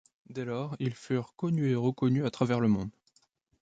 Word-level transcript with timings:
Dès 0.31 0.45
lors 0.45 0.75
ils 0.79 0.95
furent 0.95 1.35
connus 1.35 1.69
et 1.69 1.75
reconnus 1.75 2.25
à 2.25 2.31
travers 2.31 2.59
le 2.59 2.67
monde. 2.67 2.89